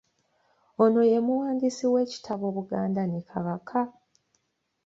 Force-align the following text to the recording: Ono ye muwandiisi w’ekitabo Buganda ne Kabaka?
Ono 0.83 1.01
ye 1.11 1.19
muwandiisi 1.25 1.85
w’ekitabo 1.93 2.45
Buganda 2.55 3.01
ne 3.07 3.21
Kabaka? 3.29 3.81